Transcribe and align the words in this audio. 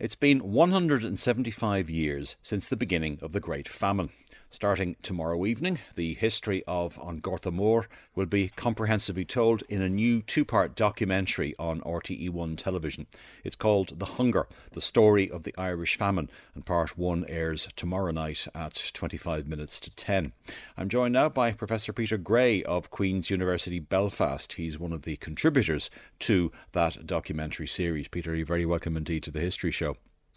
It's 0.00 0.14
been 0.14 0.52
175 0.52 1.90
years 1.90 2.36
since 2.40 2.70
the 2.70 2.76
beginning 2.76 3.18
of 3.20 3.32
the 3.32 3.38
Great 3.38 3.68
Famine. 3.68 4.08
Starting 4.52 4.96
tomorrow 5.00 5.46
evening, 5.46 5.78
the 5.94 6.14
history 6.14 6.64
of 6.66 6.98
An 7.06 7.18
Gorta 7.18 7.52
Mór 7.52 7.84
will 8.16 8.26
be 8.26 8.48
comprehensively 8.48 9.24
told 9.24 9.62
in 9.68 9.80
a 9.80 9.88
new 9.88 10.22
two 10.22 10.44
part 10.44 10.74
documentary 10.74 11.54
on 11.56 11.80
RTE1 11.82 12.58
television. 12.58 13.06
It's 13.44 13.54
called 13.54 14.00
The 14.00 14.06
Hunger 14.06 14.48
The 14.72 14.80
Story 14.80 15.30
of 15.30 15.44
the 15.44 15.54
Irish 15.56 15.94
Famine, 15.96 16.30
and 16.54 16.66
part 16.66 16.98
one 16.98 17.24
airs 17.28 17.68
tomorrow 17.76 18.10
night 18.10 18.48
at 18.52 18.90
25 18.92 19.46
minutes 19.46 19.78
to 19.80 19.90
10. 19.94 20.32
I'm 20.76 20.88
joined 20.88 21.12
now 21.12 21.28
by 21.28 21.52
Professor 21.52 21.92
Peter 21.92 22.18
Gray 22.18 22.64
of 22.64 22.90
Queen's 22.90 23.30
University 23.30 23.78
Belfast. 23.78 24.54
He's 24.54 24.80
one 24.80 24.92
of 24.92 25.02
the 25.02 25.16
contributors 25.16 25.90
to 26.20 26.50
that 26.72 27.06
documentary 27.06 27.68
series. 27.68 28.08
Peter, 28.08 28.34
you're 28.34 28.46
very 28.46 28.66
welcome 28.66 28.96
indeed 28.96 29.22
to 29.24 29.30
the 29.30 29.40
History 29.40 29.70
Show. 29.70 29.89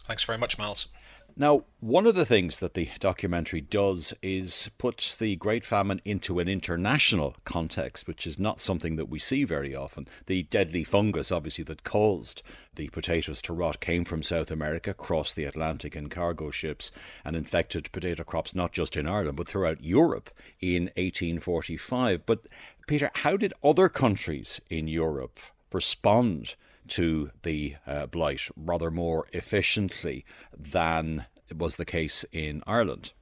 Thanks 0.06 0.24
very 0.24 0.38
much, 0.38 0.58
Myles. 0.58 0.88
Now, 1.36 1.64
one 1.80 2.06
of 2.06 2.14
the 2.14 2.26
things 2.26 2.60
that 2.60 2.74
the 2.74 2.90
documentary 3.00 3.60
does 3.60 4.14
is 4.22 4.70
put 4.78 5.16
the 5.18 5.34
Great 5.34 5.64
Famine 5.64 6.00
into 6.04 6.38
an 6.38 6.46
international 6.46 7.34
context, 7.44 8.06
which 8.06 8.24
is 8.24 8.38
not 8.38 8.60
something 8.60 8.94
that 8.96 9.08
we 9.08 9.18
see 9.18 9.42
very 9.42 9.74
often. 9.74 10.06
The 10.26 10.44
deadly 10.44 10.84
fungus, 10.84 11.32
obviously, 11.32 11.64
that 11.64 11.82
caused 11.82 12.42
the 12.76 12.88
potatoes 12.90 13.42
to 13.42 13.52
rot 13.52 13.80
came 13.80 14.04
from 14.04 14.22
South 14.22 14.52
America, 14.52 14.94
crossed 14.94 15.34
the 15.34 15.44
Atlantic 15.44 15.96
in 15.96 16.08
cargo 16.08 16.52
ships, 16.52 16.92
and 17.24 17.34
infected 17.34 17.90
potato 17.90 18.22
crops 18.22 18.54
not 18.54 18.72
just 18.72 18.96
in 18.96 19.08
Ireland, 19.08 19.36
but 19.36 19.48
throughout 19.48 19.82
Europe 19.82 20.30
in 20.60 20.84
1845. 20.96 22.24
But, 22.26 22.46
Peter, 22.86 23.10
how 23.12 23.36
did 23.36 23.54
other 23.64 23.88
countries 23.88 24.60
in 24.70 24.86
Europe 24.86 25.40
respond 25.72 26.54
to 26.88 27.30
the 27.42 27.76
uh, 27.86 28.06
blight 28.06 28.42
rather 28.56 28.90
more 28.90 29.26
efficiently 29.32 30.24
than 30.56 31.26
was 31.54 31.76
the 31.76 31.84
case 31.84 32.24
in 32.32 32.62
Ireland. 32.66 33.12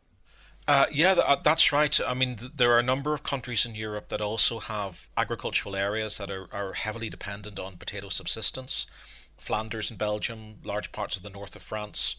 Uh, 0.68 0.86
yeah, 0.92 1.12
uh, 1.12 1.36
that's 1.42 1.72
right. 1.72 2.00
I 2.06 2.14
mean, 2.14 2.36
th- 2.36 2.52
there 2.54 2.70
are 2.72 2.78
a 2.78 2.84
number 2.84 3.14
of 3.14 3.24
countries 3.24 3.66
in 3.66 3.74
Europe 3.74 4.08
that 4.10 4.20
also 4.20 4.60
have 4.60 5.08
agricultural 5.16 5.74
areas 5.74 6.18
that 6.18 6.30
are, 6.30 6.46
are 6.52 6.74
heavily 6.74 7.10
dependent 7.10 7.58
on 7.58 7.76
potato 7.76 8.08
subsistence. 8.08 8.86
Flanders 9.36 9.90
in 9.90 9.96
Belgium, 9.96 10.56
large 10.62 10.92
parts 10.92 11.16
of 11.16 11.22
the 11.24 11.30
north 11.30 11.56
of 11.56 11.62
France, 11.62 12.14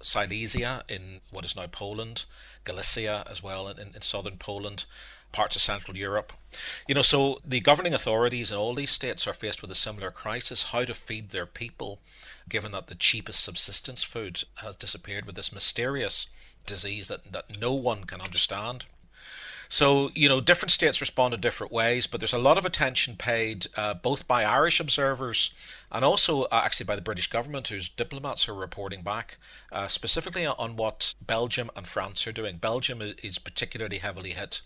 Silesia 0.00 0.84
in 0.88 1.20
what 1.30 1.44
is 1.44 1.56
now 1.56 1.66
Poland, 1.66 2.24
Galicia 2.62 3.24
as 3.28 3.42
well 3.42 3.66
in, 3.66 3.78
in 3.78 4.00
southern 4.00 4.36
Poland, 4.36 4.84
parts 5.32 5.56
of 5.56 5.62
Central 5.62 5.96
Europe. 5.96 6.32
You 6.86 6.94
know, 6.94 7.02
so 7.02 7.40
the 7.44 7.60
governing 7.60 7.94
authorities 7.94 8.50
in 8.50 8.56
all 8.56 8.74
these 8.74 8.90
states 8.90 9.26
are 9.26 9.32
faced 9.32 9.60
with 9.60 9.70
a 9.70 9.74
similar 9.74 10.10
crisis 10.10 10.64
how 10.64 10.84
to 10.84 10.94
feed 10.94 11.30
their 11.30 11.46
people, 11.46 12.00
given 12.48 12.72
that 12.72 12.86
the 12.86 12.94
cheapest 12.94 13.42
subsistence 13.42 14.02
food 14.02 14.44
has 14.56 14.76
disappeared 14.76 15.26
with 15.26 15.34
this 15.34 15.52
mysterious 15.52 16.26
disease 16.66 17.08
that, 17.08 17.32
that 17.32 17.60
no 17.60 17.72
one 17.72 18.04
can 18.04 18.20
understand. 18.20 18.86
So, 19.70 20.10
you 20.14 20.30
know, 20.30 20.40
different 20.40 20.72
states 20.72 21.00
respond 21.02 21.34
in 21.34 21.40
different 21.40 21.70
ways, 21.70 22.06
but 22.06 22.20
there's 22.20 22.32
a 22.32 22.38
lot 22.38 22.56
of 22.56 22.64
attention 22.64 23.16
paid 23.16 23.66
uh, 23.76 23.92
both 23.92 24.26
by 24.26 24.42
Irish 24.42 24.80
observers 24.80 25.50
and 25.92 26.06
also 26.06 26.44
uh, 26.44 26.62
actually 26.64 26.86
by 26.86 26.96
the 26.96 27.02
British 27.02 27.26
government, 27.26 27.68
whose 27.68 27.90
diplomats 27.90 28.48
are 28.48 28.54
reporting 28.54 29.02
back, 29.02 29.36
uh, 29.70 29.86
specifically 29.86 30.46
on 30.46 30.76
what 30.76 31.14
Belgium 31.20 31.70
and 31.76 31.86
France 31.86 32.26
are 32.26 32.32
doing. 32.32 32.56
Belgium 32.56 33.02
is, 33.02 33.12
is 33.22 33.38
particularly 33.38 33.98
heavily 33.98 34.30
hit 34.30 34.62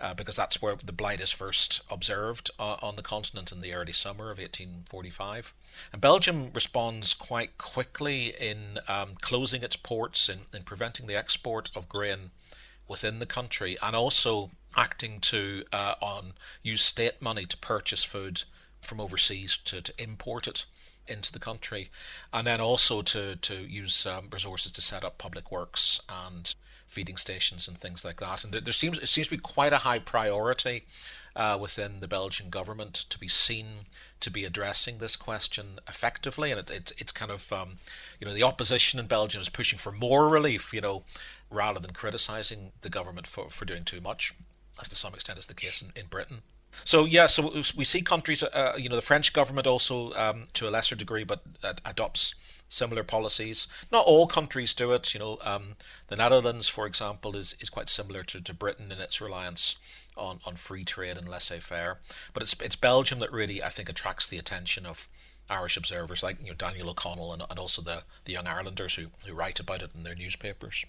uh, 0.00 0.14
because 0.14 0.36
that's 0.36 0.62
where 0.62 0.74
the 0.76 0.92
blight 0.92 1.20
is 1.20 1.32
first 1.32 1.82
observed 1.90 2.50
uh, 2.58 2.76
on 2.82 2.96
the 2.96 3.02
continent 3.02 3.52
in 3.52 3.60
the 3.60 3.74
early 3.74 3.92
summer 3.92 4.30
of 4.30 4.38
1845. 4.38 5.54
And 5.92 6.00
Belgium 6.00 6.50
responds 6.52 7.14
quite 7.14 7.58
quickly 7.58 8.34
in 8.38 8.78
um, 8.88 9.10
closing 9.20 9.62
its 9.62 9.76
ports 9.76 10.28
and 10.28 10.42
in, 10.52 10.58
in 10.58 10.62
preventing 10.64 11.06
the 11.06 11.16
export 11.16 11.68
of 11.74 11.88
grain 11.88 12.30
within 12.88 13.18
the 13.20 13.26
country 13.26 13.76
and 13.82 13.94
also 13.94 14.50
acting 14.76 15.20
to 15.20 15.64
uh, 15.72 15.94
on 16.00 16.32
use 16.62 16.82
state 16.82 17.20
money 17.20 17.44
to 17.46 17.56
purchase 17.56 18.04
food 18.04 18.44
from 18.80 19.00
overseas 19.00 19.58
to, 19.64 19.80
to 19.80 19.92
import 20.02 20.46
it 20.46 20.64
into 21.06 21.32
the 21.32 21.38
country 21.38 21.90
and 22.32 22.46
then 22.46 22.60
also 22.60 23.02
to, 23.02 23.36
to 23.36 23.54
use 23.54 24.06
um, 24.06 24.28
resources 24.32 24.72
to 24.72 24.80
set 24.80 25.04
up 25.04 25.18
public 25.18 25.50
works 25.50 26.00
and 26.08 26.54
feeding 26.86 27.16
stations 27.16 27.68
and 27.68 27.78
things 27.78 28.04
like 28.04 28.20
that. 28.20 28.44
And 28.44 28.52
there, 28.52 28.60
there 28.60 28.72
seems 28.72 28.98
it 28.98 29.06
seems 29.08 29.28
to 29.28 29.36
be 29.36 29.40
quite 29.40 29.72
a 29.72 29.78
high 29.78 30.00
priority 30.00 30.84
uh, 31.36 31.56
within 31.60 32.00
the 32.00 32.08
Belgian 32.08 32.50
government 32.50 32.94
to 32.94 33.18
be 33.18 33.28
seen 33.28 33.66
to 34.18 34.30
be 34.30 34.44
addressing 34.44 34.98
this 34.98 35.16
question 35.16 35.78
effectively. 35.88 36.50
And 36.50 36.60
it, 36.60 36.70
it 36.70 36.92
it's 36.98 37.12
kind 37.12 37.30
of 37.30 37.52
um, 37.52 37.78
you 38.18 38.26
know 38.26 38.34
the 38.34 38.42
opposition 38.42 38.98
in 38.98 39.06
Belgium 39.06 39.40
is 39.40 39.48
pushing 39.48 39.78
for 39.78 39.92
more 39.92 40.28
relief, 40.28 40.74
you 40.74 40.80
know, 40.80 41.04
rather 41.50 41.80
than 41.80 41.92
criticizing 41.92 42.72
the 42.82 42.90
government 42.90 43.26
for, 43.26 43.48
for 43.48 43.64
doing 43.64 43.84
too 43.84 44.00
much, 44.00 44.34
as 44.80 44.88
to 44.88 44.96
some 44.96 45.14
extent 45.14 45.38
is 45.38 45.46
the 45.46 45.54
case 45.54 45.80
in, 45.80 45.92
in 45.94 46.06
Britain. 46.06 46.42
So 46.84 47.04
yeah, 47.04 47.26
so 47.26 47.62
we 47.76 47.84
see 47.84 48.02
countries, 48.02 48.42
uh, 48.42 48.74
you 48.78 48.88
know, 48.88 48.96
the 48.96 49.02
French 49.02 49.32
government 49.32 49.66
also, 49.66 50.12
um, 50.14 50.44
to 50.54 50.68
a 50.68 50.70
lesser 50.70 50.96
degree, 50.96 51.24
but 51.24 51.42
uh, 51.62 51.74
adopts 51.84 52.34
similar 52.68 53.02
policies. 53.02 53.68
Not 53.92 54.06
all 54.06 54.26
countries 54.26 54.72
do 54.72 54.92
it. 54.92 55.12
You 55.12 55.20
know, 55.20 55.38
um, 55.42 55.74
the 56.06 56.16
Netherlands, 56.16 56.68
for 56.68 56.86
example, 56.86 57.36
is, 57.36 57.54
is 57.60 57.68
quite 57.68 57.88
similar 57.88 58.22
to, 58.24 58.40
to 58.40 58.54
Britain 58.54 58.90
in 58.92 59.00
its 59.00 59.20
reliance 59.20 59.76
on, 60.16 60.40
on 60.46 60.56
free 60.56 60.84
trade 60.84 61.18
and 61.18 61.28
laissez-faire. 61.28 61.98
But 62.32 62.42
it's 62.42 62.54
it's 62.60 62.76
Belgium 62.76 63.18
that 63.18 63.32
really 63.32 63.62
I 63.62 63.68
think 63.68 63.88
attracts 63.88 64.28
the 64.28 64.38
attention 64.38 64.86
of 64.86 65.08
Irish 65.48 65.76
observers 65.76 66.22
like 66.22 66.40
you 66.40 66.48
know 66.48 66.54
Daniel 66.54 66.90
O'Connell 66.90 67.32
and, 67.32 67.42
and 67.50 67.58
also 67.58 67.82
the, 67.82 68.04
the 68.24 68.32
young 68.32 68.46
Irelanders 68.46 68.94
who, 68.94 69.06
who 69.26 69.34
write 69.34 69.60
about 69.60 69.82
it 69.82 69.90
in 69.94 70.04
their 70.04 70.14
newspapers. 70.14 70.84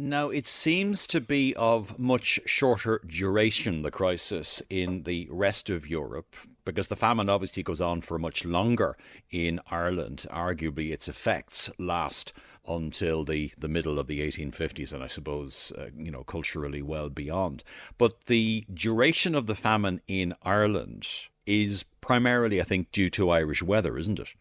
Now, 0.00 0.28
it 0.28 0.46
seems 0.46 1.08
to 1.08 1.20
be 1.20 1.56
of 1.56 1.98
much 1.98 2.38
shorter 2.46 3.00
duration, 3.04 3.82
the 3.82 3.90
crisis 3.90 4.62
in 4.70 5.02
the 5.02 5.26
rest 5.28 5.70
of 5.70 5.90
Europe, 5.90 6.36
because 6.64 6.86
the 6.86 6.94
famine 6.94 7.28
obviously 7.28 7.64
goes 7.64 7.80
on 7.80 8.02
for 8.02 8.16
much 8.16 8.44
longer 8.44 8.96
in 9.32 9.58
Ireland. 9.72 10.24
Arguably, 10.30 10.92
its 10.92 11.08
effects 11.08 11.68
last 11.80 12.32
until 12.64 13.24
the, 13.24 13.50
the 13.58 13.66
middle 13.66 13.98
of 13.98 14.06
the 14.06 14.20
1850s, 14.20 14.92
and 14.92 15.02
I 15.02 15.08
suppose, 15.08 15.72
uh, 15.76 15.86
you 15.96 16.12
know, 16.12 16.22
culturally 16.22 16.80
well 16.80 17.08
beyond. 17.08 17.64
But 17.98 18.26
the 18.26 18.66
duration 18.72 19.34
of 19.34 19.46
the 19.46 19.56
famine 19.56 20.00
in 20.06 20.32
Ireland 20.44 21.08
is 21.44 21.84
primarily, 22.00 22.60
I 22.60 22.64
think, 22.64 22.92
due 22.92 23.10
to 23.10 23.30
Irish 23.30 23.64
weather, 23.64 23.98
isn't 23.98 24.20
it? 24.20 24.34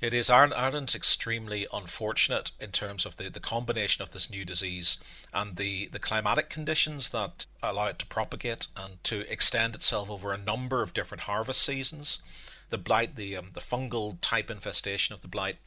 It 0.00 0.14
is 0.14 0.30
Ireland's 0.30 0.94
extremely 0.94 1.66
unfortunate 1.72 2.52
in 2.60 2.70
terms 2.70 3.06
of 3.06 3.16
the, 3.16 3.28
the 3.30 3.40
combination 3.40 4.02
of 4.02 4.10
this 4.10 4.30
new 4.30 4.44
disease 4.44 4.98
and 5.32 5.56
the, 5.56 5.88
the 5.88 5.98
climatic 5.98 6.48
conditions 6.48 7.10
that 7.10 7.46
allow 7.62 7.86
it 7.86 7.98
to 8.00 8.06
propagate 8.06 8.66
and 8.76 9.02
to 9.04 9.30
extend 9.30 9.74
itself 9.74 10.10
over 10.10 10.32
a 10.32 10.38
number 10.38 10.82
of 10.82 10.94
different 10.94 11.24
harvest 11.24 11.62
seasons. 11.62 12.18
The 12.70 12.78
blight, 12.78 13.16
the 13.16 13.36
um, 13.36 13.50
the 13.52 13.60
fungal 13.60 14.16
type 14.20 14.50
infestation 14.50 15.12
of 15.12 15.20
the 15.20 15.28
blight, 15.28 15.58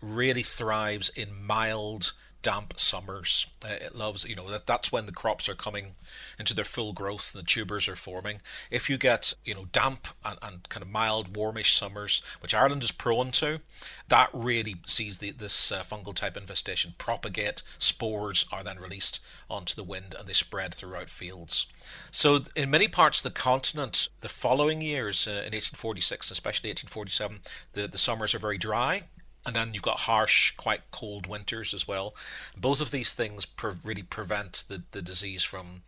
really 0.00 0.42
thrives 0.42 1.08
in 1.08 1.42
mild 1.42 2.12
damp 2.44 2.78
summers. 2.78 3.46
Uh, 3.64 3.68
it 3.80 3.96
loves, 3.96 4.24
you 4.24 4.36
know, 4.36 4.48
that 4.50 4.66
that's 4.66 4.92
when 4.92 5.06
the 5.06 5.12
crops 5.12 5.48
are 5.48 5.54
coming 5.54 5.94
into 6.38 6.54
their 6.54 6.64
full 6.64 6.92
growth 6.92 7.34
and 7.34 7.42
the 7.42 7.46
tubers 7.46 7.88
are 7.88 7.96
forming. 7.96 8.40
If 8.70 8.88
you 8.88 8.98
get, 8.98 9.32
you 9.44 9.54
know, 9.54 9.64
damp 9.72 10.08
and, 10.24 10.38
and 10.42 10.68
kind 10.68 10.82
of 10.82 10.90
mild, 10.90 11.34
warmish 11.34 11.74
summers, 11.74 12.22
which 12.40 12.54
Ireland 12.54 12.84
is 12.84 12.92
prone 12.92 13.32
to, 13.32 13.62
that 14.08 14.28
really 14.32 14.76
sees 14.86 15.18
the, 15.18 15.30
this 15.30 15.72
uh, 15.72 15.82
fungal 15.82 16.14
type 16.14 16.36
infestation 16.36 16.94
propagate. 16.98 17.62
Spores 17.78 18.44
are 18.52 18.62
then 18.62 18.78
released 18.78 19.20
onto 19.48 19.74
the 19.74 19.82
wind 19.82 20.14
and 20.16 20.28
they 20.28 20.34
spread 20.34 20.74
throughout 20.74 21.08
fields. 21.08 21.66
So, 22.10 22.40
in 22.54 22.70
many 22.70 22.88
parts 22.88 23.18
of 23.18 23.24
the 23.24 23.40
continent, 23.40 24.08
the 24.20 24.28
following 24.28 24.82
years, 24.82 25.26
uh, 25.26 25.30
in 25.30 25.54
1846, 25.54 26.30
especially 26.30 26.68
1847, 26.70 27.40
the, 27.72 27.88
the 27.88 27.98
summers 27.98 28.34
are 28.34 28.38
very 28.38 28.58
dry 28.58 29.04
and 29.46 29.54
then 29.54 29.74
you've 29.74 29.82
got 29.82 30.00
harsh, 30.00 30.52
quite 30.56 30.90
cold 30.90 31.26
winters 31.26 31.74
as 31.74 31.86
well. 31.86 32.14
Both 32.56 32.80
of 32.80 32.90
these 32.90 33.12
things 33.12 33.46
pre- 33.46 33.74
really 33.84 34.02
prevent 34.02 34.64
the, 34.68 34.82
the 34.92 35.02
disease 35.02 35.44
from 35.44 35.82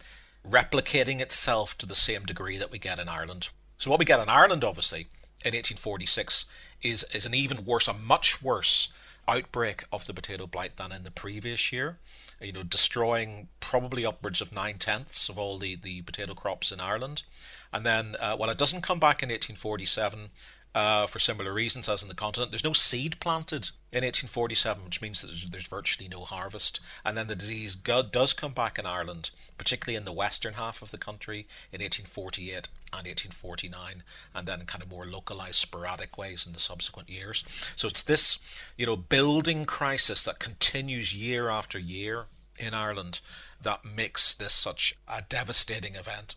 replicating 0.48 1.20
itself 1.20 1.76
to 1.78 1.86
the 1.86 1.94
same 1.94 2.24
degree 2.24 2.58
that 2.58 2.70
we 2.70 2.78
get 2.78 2.98
in 2.98 3.08
Ireland. 3.08 3.48
So 3.78 3.90
what 3.90 3.98
we 3.98 4.04
get 4.04 4.20
in 4.20 4.28
Ireland, 4.28 4.64
obviously, 4.64 5.08
in 5.44 5.52
1846 5.52 6.46
is 6.82 7.04
is 7.14 7.26
an 7.26 7.34
even 7.34 7.64
worse, 7.64 7.88
a 7.88 7.92
much 7.92 8.42
worse 8.42 8.88
outbreak 9.28 9.84
of 9.92 10.06
the 10.06 10.14
potato 10.14 10.46
blight 10.46 10.76
than 10.76 10.92
in 10.92 11.02
the 11.02 11.10
previous 11.10 11.72
year. 11.72 11.98
You 12.40 12.52
know, 12.52 12.62
destroying 12.62 13.48
probably 13.60 14.04
upwards 14.06 14.40
of 14.40 14.52
nine 14.52 14.78
tenths 14.78 15.28
of 15.28 15.38
all 15.38 15.58
the, 15.58 15.74
the 15.74 16.02
potato 16.02 16.34
crops 16.34 16.70
in 16.70 16.80
Ireland. 16.80 17.22
And 17.72 17.84
then, 17.84 18.16
uh, 18.20 18.36
it 18.38 18.58
doesn't 18.58 18.82
come 18.82 19.00
back 19.00 19.22
in 19.22 19.30
1847, 19.30 20.30
uh, 20.76 21.06
for 21.06 21.18
similar 21.18 21.54
reasons 21.54 21.88
as 21.88 22.02
in 22.02 22.08
the 22.10 22.14
continent. 22.14 22.52
There's 22.52 22.62
no 22.62 22.74
seed 22.74 23.18
planted 23.18 23.70
in 23.90 24.04
1847, 24.04 24.84
which 24.84 25.00
means 25.00 25.22
that 25.22 25.30
there's 25.50 25.66
virtually 25.66 26.06
no 26.06 26.20
harvest. 26.20 26.80
And 27.02 27.16
then 27.16 27.28
the 27.28 27.34
disease 27.34 27.74
does 27.74 28.34
come 28.34 28.52
back 28.52 28.78
in 28.78 28.84
Ireland, 28.84 29.30
particularly 29.56 29.96
in 29.96 30.04
the 30.04 30.12
western 30.12 30.52
half 30.52 30.82
of 30.82 30.90
the 30.90 30.98
country 30.98 31.46
in 31.72 31.80
1848 31.80 32.68
and 32.92 33.06
1849, 33.06 34.02
and 34.34 34.46
then 34.46 34.66
kind 34.66 34.82
of 34.82 34.90
more 34.90 35.06
localized, 35.06 35.54
sporadic 35.54 36.18
ways 36.18 36.44
in 36.46 36.52
the 36.52 36.58
subsequent 36.58 37.08
years. 37.08 37.42
So 37.74 37.88
it's 37.88 38.02
this, 38.02 38.38
you 38.76 38.84
know, 38.84 38.96
building 38.96 39.64
crisis 39.64 40.22
that 40.24 40.38
continues 40.38 41.16
year 41.16 41.48
after 41.48 41.78
year 41.78 42.26
in 42.58 42.74
Ireland 42.74 43.20
that 43.62 43.86
makes 43.86 44.34
this 44.34 44.52
such 44.52 44.94
a 45.08 45.22
devastating 45.22 45.94
event. 45.94 46.34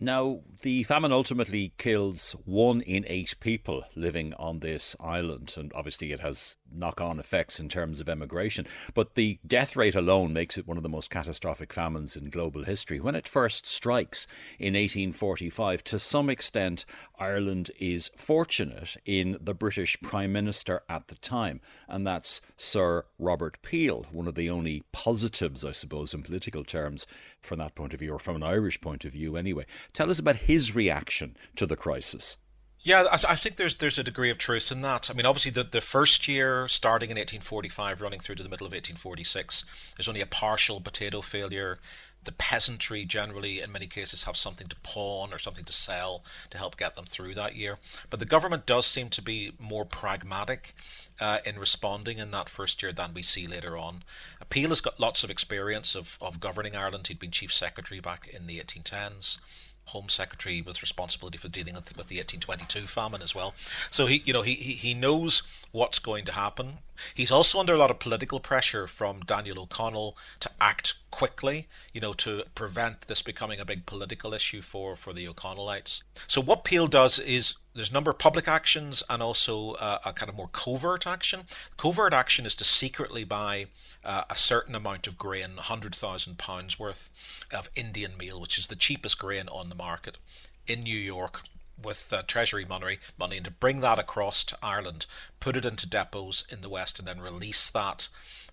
Now, 0.00 0.40
the 0.62 0.82
famine 0.82 1.12
ultimately 1.12 1.72
kills 1.78 2.34
one 2.44 2.80
in 2.80 3.04
eight 3.06 3.36
people 3.38 3.84
living 3.94 4.34
on 4.34 4.58
this 4.58 4.96
island, 4.98 5.54
and 5.56 5.72
obviously 5.74 6.12
it 6.12 6.20
has 6.20 6.56
knock 6.74 7.00
on 7.00 7.20
effects 7.20 7.60
in 7.60 7.68
terms 7.68 8.00
of 8.00 8.08
emigration. 8.08 8.66
But 8.94 9.14
the 9.14 9.38
death 9.46 9.76
rate 9.76 9.94
alone 9.94 10.32
makes 10.32 10.58
it 10.58 10.66
one 10.66 10.76
of 10.76 10.82
the 10.82 10.88
most 10.88 11.10
catastrophic 11.10 11.72
famines 11.72 12.16
in 12.16 12.30
global 12.30 12.64
history. 12.64 12.98
When 12.98 13.14
it 13.14 13.28
first 13.28 13.66
strikes 13.66 14.26
in 14.58 14.74
1845, 14.74 15.84
to 15.84 15.98
some 15.98 16.28
extent, 16.30 16.84
Ireland 17.18 17.70
is 17.78 18.10
fortunate 18.16 18.96
in 19.04 19.38
the 19.40 19.54
British 19.54 20.00
Prime 20.00 20.32
Minister 20.32 20.82
at 20.88 21.08
the 21.08 21.14
time, 21.16 21.60
and 21.88 22.06
that's 22.06 22.40
Sir 22.56 23.04
Robert 23.18 23.58
Peel, 23.62 24.06
one 24.10 24.26
of 24.26 24.34
the 24.34 24.50
only 24.50 24.82
positives, 24.92 25.64
I 25.64 25.72
suppose, 25.72 26.14
in 26.14 26.22
political 26.22 26.64
terms 26.64 27.06
from 27.40 27.58
that 27.58 27.74
point 27.74 27.94
of 27.94 28.00
view, 28.00 28.12
or 28.12 28.18
from 28.18 28.36
an 28.36 28.42
Irish 28.42 28.80
point 28.80 29.04
of 29.04 29.12
view 29.12 29.36
anyway. 29.36 29.66
Tell 29.92 30.10
us 30.10 30.18
about 30.18 30.36
his 30.36 30.74
reaction 30.74 31.36
to 31.56 31.66
the 31.66 31.76
crisis. 31.76 32.36
Yeah, 32.84 33.04
I, 33.12 33.32
I, 33.32 33.36
think 33.36 33.56
there's 33.56 33.76
there's 33.76 33.98
a 33.98 34.02
degree 34.02 34.30
of 34.30 34.38
truth 34.38 34.72
in 34.72 34.82
that. 34.82 35.08
I 35.08 35.14
mean, 35.14 35.24
obviously, 35.24 35.52
the, 35.52 35.62
the 35.62 35.80
first 35.80 36.26
year, 36.26 36.66
starting 36.66 37.10
in 37.10 37.16
1845, 37.16 38.00
running 38.00 38.18
through 38.18 38.34
to 38.36 38.42
the 38.42 38.48
middle 38.48 38.66
of 38.66 38.72
1846, 38.72 39.92
there's 39.96 40.08
only 40.08 40.20
a 40.20 40.26
partial 40.26 40.80
potato 40.80 41.20
failure. 41.20 41.78
The 42.24 42.32
peasantry 42.32 43.04
generally, 43.04 43.60
in 43.60 43.72
many 43.72 43.86
cases, 43.86 44.24
have 44.24 44.36
something 44.36 44.66
to 44.68 44.76
pawn 44.82 45.32
or 45.32 45.38
something 45.38 45.64
to 45.64 45.72
sell 45.72 46.24
to 46.50 46.58
help 46.58 46.76
get 46.76 46.94
them 46.94 47.04
through 47.04 47.34
that 47.34 47.56
year. 47.56 47.78
But 48.10 48.20
the 48.20 48.26
government 48.26 48.66
does 48.66 48.86
seem 48.86 49.08
to 49.10 49.22
be 49.22 49.52
more 49.58 49.84
pragmatic 49.84 50.72
uh, 51.20 51.38
in 51.44 51.58
responding 51.58 52.18
in 52.18 52.30
that 52.32 52.48
first 52.48 52.82
year 52.82 52.92
than 52.92 53.14
we 53.14 53.22
see 53.22 53.48
later 53.48 53.76
on. 53.76 54.02
Peel 54.50 54.68
has 54.68 54.80
got 54.80 55.00
lots 55.00 55.24
of 55.24 55.30
experience 55.30 55.96
of, 55.96 56.16
of 56.20 56.38
governing 56.38 56.76
Ireland. 56.76 57.08
He'd 57.08 57.18
been 57.18 57.32
chief 57.32 57.52
secretary 57.52 58.00
back 58.00 58.28
in 58.28 58.46
the 58.46 58.60
1810s. 58.60 59.38
Home 59.86 60.08
Secretary 60.08 60.62
with 60.62 60.82
responsibility 60.82 61.38
for 61.38 61.48
dealing 61.48 61.74
with, 61.74 61.96
with 61.96 62.06
the 62.06 62.16
1822 62.16 62.86
famine 62.86 63.22
as 63.22 63.34
well. 63.34 63.54
So 63.90 64.06
he, 64.06 64.22
you 64.24 64.32
know, 64.32 64.42
he, 64.42 64.54
he, 64.54 64.72
he 64.72 64.94
knows 64.94 65.42
what's 65.70 65.98
going 65.98 66.24
to 66.26 66.32
happen. 66.32 66.78
He's 67.14 67.30
also 67.30 67.58
under 67.58 67.74
a 67.74 67.78
lot 67.78 67.90
of 67.90 67.98
political 67.98 68.40
pressure 68.40 68.86
from 68.86 69.20
Daniel 69.20 69.60
O'Connell 69.60 70.16
to 70.40 70.50
act 70.60 70.94
quickly, 71.10 71.68
you 71.92 72.00
know, 72.00 72.12
to 72.14 72.44
prevent 72.54 73.02
this 73.02 73.22
becoming 73.22 73.60
a 73.60 73.64
big 73.64 73.86
political 73.86 74.32
issue 74.32 74.62
for, 74.62 74.96
for 74.96 75.12
the 75.12 75.26
O'Connellites. 75.26 76.02
So 76.26 76.40
what 76.40 76.64
Peel 76.64 76.86
does 76.86 77.18
is 77.18 77.56
there's 77.74 77.90
a 77.90 77.92
number 77.92 78.10
of 78.10 78.18
public 78.18 78.48
actions 78.48 79.02
and 79.08 79.22
also 79.22 79.72
uh, 79.72 79.98
a 80.04 80.12
kind 80.12 80.28
of 80.28 80.36
more 80.36 80.48
covert 80.52 81.06
action. 81.06 81.44
Covert 81.76 82.12
action 82.12 82.44
is 82.46 82.54
to 82.56 82.64
secretly 82.64 83.24
buy 83.24 83.66
uh, 84.04 84.24
a 84.28 84.36
certain 84.36 84.74
amount 84.74 85.06
of 85.06 85.16
grain, 85.16 85.52
£100,000 85.58 86.78
worth 86.78 87.44
of 87.52 87.70
Indian 87.74 88.12
meal, 88.18 88.40
which 88.40 88.58
is 88.58 88.66
the 88.66 88.76
cheapest 88.76 89.18
grain 89.18 89.48
on 89.48 89.68
the 89.68 89.74
market 89.74 90.18
in 90.66 90.82
New 90.82 90.98
York 90.98 91.42
with 91.80 92.12
uh, 92.12 92.22
Treasury 92.26 92.64
money, 92.64 92.98
money, 93.18 93.36
and 93.36 93.44
to 93.44 93.50
bring 93.50 93.80
that 93.80 93.98
across 93.98 94.44
to 94.44 94.58
Ireland, 94.62 95.06
put 95.40 95.56
it 95.56 95.64
into 95.64 95.88
depots 95.88 96.44
in 96.50 96.60
the 96.60 96.68
West, 96.68 96.98
and 96.98 97.06
then 97.06 97.20
release 97.20 97.70
that 97.70 98.08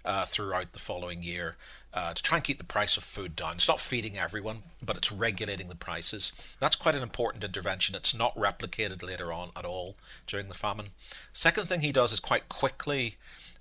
uh, 0.06 0.26
throughout 0.26 0.74
the 0.74 0.80
following 0.80 1.24
year 1.24 1.58
uh, 1.94 2.14
to 2.14 2.24
try 2.24 2.38
and 2.38 2.44
keep 2.44 2.58
the 2.58 2.64
price 2.64 2.98
of 2.98 3.04
food 3.04 3.36
down. 3.36 3.56
It's 3.56 3.68
not 3.68 3.80
feeding 3.80 4.18
everyone, 4.18 4.64
but 4.84 4.98
it's 4.98 5.12
regulating 5.12 5.68
the 5.68 5.76
prices. 5.76 6.32
That's 6.60 6.76
quite 6.76 6.96
an 6.96 7.04
important 7.04 7.44
intervention. 7.44 7.96
It's 7.96 8.16
not 8.16 8.36
replicated 8.36 9.04
later 9.04 9.34
on 9.34 9.50
at 9.56 9.66
all 9.66 9.96
during 10.28 10.48
the 10.48 10.54
famine. 10.54 10.88
Second 11.34 11.68
thing 11.68 11.82
he 11.82 11.92
does 11.92 12.12
is 12.12 12.20
quite 12.20 12.48
quickly, 12.48 13.16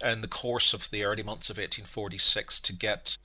in 0.05 0.21
the 0.21 0.29
course 0.29 0.75
of 0.75 0.91
the 0.91 1.05
early 1.05 1.23
months 1.23 1.51
of 1.51 1.57
1846, 1.57 2.61
to 2.61 2.73
get 2.73 3.17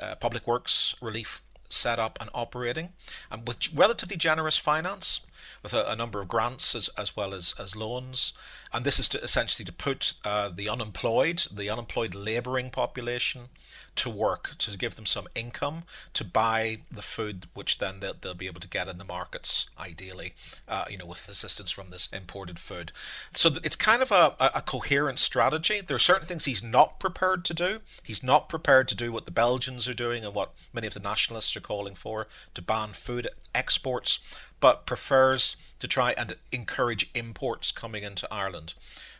uh, 0.00 0.14
public 0.14 0.46
works 0.46 0.94
relief 1.00 1.42
set 1.72 1.98
up 1.98 2.18
and 2.20 2.30
operating, 2.34 2.90
and 3.30 3.46
with 3.46 3.72
relatively 3.74 4.16
generous 4.16 4.58
finance, 4.58 5.20
with 5.62 5.74
a, 5.74 5.90
a 5.90 5.96
number 5.96 6.20
of 6.20 6.28
grants 6.28 6.74
as, 6.74 6.90
as 6.96 7.16
well 7.16 7.34
as, 7.34 7.54
as 7.58 7.76
loans. 7.76 8.32
And 8.72 8.84
this 8.84 8.98
is 8.98 9.08
to 9.10 9.22
essentially 9.22 9.64
to 9.64 9.72
put 9.72 10.14
uh, 10.24 10.48
the 10.48 10.68
unemployed, 10.68 11.46
the 11.52 11.70
unemployed 11.70 12.14
labouring 12.14 12.70
population, 12.70 13.48
to 13.94 14.08
work 14.10 14.56
to 14.58 14.76
give 14.78 14.96
them 14.96 15.06
some 15.06 15.28
income 15.34 15.84
to 16.14 16.24
buy 16.24 16.78
the 16.90 17.02
food 17.02 17.46
which 17.54 17.78
then 17.78 18.00
they'll, 18.00 18.14
they'll 18.20 18.34
be 18.34 18.46
able 18.46 18.60
to 18.60 18.68
get 18.68 18.88
in 18.88 18.98
the 18.98 19.04
markets 19.04 19.68
ideally 19.78 20.32
uh, 20.68 20.84
you 20.88 20.96
know 20.96 21.06
with 21.06 21.28
assistance 21.28 21.70
from 21.70 21.90
this 21.90 22.08
imported 22.12 22.58
food. 22.58 22.92
So 23.32 23.50
it's 23.62 23.76
kind 23.76 24.02
of 24.02 24.12
a, 24.12 24.34
a 24.38 24.62
coherent 24.62 25.18
strategy. 25.18 25.80
There 25.80 25.94
are 25.94 26.00
certain 26.00 26.26
things 26.26 26.44
he's 26.44 26.62
not 26.62 26.98
prepared 27.00 27.44
to 27.46 27.54
do. 27.54 27.78
He's 28.02 28.22
not 28.22 28.48
prepared 28.48 28.88
to 28.88 28.94
do 28.94 29.12
what 29.12 29.24
the 29.24 29.30
belgians 29.30 29.88
are 29.88 29.94
doing 29.94 30.24
and 30.24 30.34
what 30.34 30.54
many 30.72 30.86
of 30.86 30.94
the 30.94 31.00
nationalists 31.00 31.56
are 31.56 31.60
calling 31.60 31.94
for 31.94 32.26
to 32.54 32.62
ban 32.62 32.90
food 32.92 33.28
exports 33.54 34.36
but 34.60 34.86
prefers 34.86 35.56
to 35.80 35.88
try 35.88 36.14
and 36.16 36.36
encourage 36.52 37.10
imports 37.14 37.72
coming 37.72 38.04
into 38.04 38.32
ireland. 38.32 38.74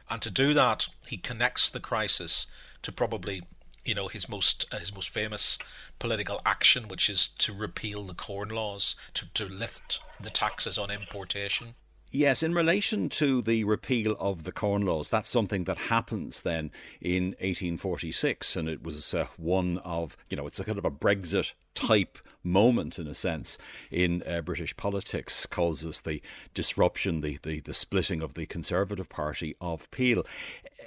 And 0.09 0.23
to 0.23 0.31
do 0.31 0.55
that 0.55 0.89
he 1.07 1.17
connects 1.17 1.69
the 1.69 1.81
crisis 1.81 2.47
to 2.83 2.93
probably 2.93 3.43
you 3.85 3.95
know 3.95 4.09
his 4.09 4.29
most 4.29 4.67
uh, 4.73 4.79
his 4.79 4.95
most 4.95 5.11
famous 5.11 5.59
political 5.99 6.41
action, 6.45 6.89
which 6.89 7.09
is 7.11 7.29
to 7.29 7.53
repeal 7.53 8.05
the 8.05 8.15
corn 8.15 8.49
laws, 8.49 8.97
to 9.15 9.27
to 9.35 9.47
lift 9.47 10.01
the 10.21 10.31
taxes 10.31 10.79
on 10.79 10.91
importation. 10.91 11.75
Yes, 12.15 12.43
in 12.43 12.53
relation 12.53 13.09
to 13.09 13.41
the 13.41 13.65
repeal 13.65 14.17
of 14.21 14.45
the 14.45 14.53
Corn 14.53 14.83
Laws, 14.85 15.09
that's 15.09 15.31
something 15.31 15.65
that 15.65 15.79
happens 15.79 16.43
then 16.43 16.71
in 17.01 17.29
1846, 17.41 18.55
and 18.55 18.69
it 18.69 18.83
was 18.83 19.15
uh, 19.15 19.29
one 19.39 19.79
of, 19.79 20.15
you 20.29 20.37
know, 20.37 20.47
it's 20.47 20.61
a 20.61 20.65
kind 20.65 20.77
of 20.77 20.85
a 20.85 20.91
Brexit 20.91 21.55
type 21.75 22.19
moment 22.45 22.99
in 22.99 23.07
a 23.07 23.15
sense 23.15 23.57
in 23.91 24.23
uh, 24.27 24.43
British 24.43 24.77
politics, 24.77 25.47
causes 25.47 26.03
the 26.03 26.21
disruption, 26.53 27.23
the, 27.23 27.39
the, 27.45 27.61
the 27.61 27.73
splitting 27.73 28.21
of 28.21 28.35
the 28.35 28.45
Conservative 28.45 29.09
Party 29.09 29.57
of 29.59 29.91
Peel. 29.91 30.27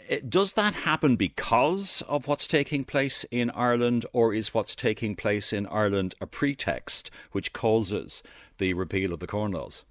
Uh, 0.07 0.18
does 0.30 0.54
that 0.54 0.75
happen 0.75 1.16
because 1.16 2.04
of 2.04 2.27
what's 2.27 2.45
taking 2.45 2.83
place 2.83 3.25
in 3.31 3.50
Ireland, 3.50 4.06
or 4.13 4.31
is 4.31 4.54
what's 4.54 4.75
taking 4.75 5.16
place 5.16 5.51
in 5.51 5.66
Ireland 5.66 6.13
a 6.22 6.27
pretext 6.27 7.10
which 7.31 7.51
causes 7.51 8.22
the 8.60 8.75
repeal 8.75 9.12
of 9.12 9.22
the 9.22 9.27
Corn 9.27 9.54
Laws? 9.54 9.83